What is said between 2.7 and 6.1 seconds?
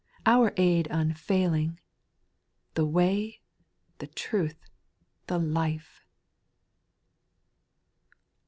The Way, the Truth, the Life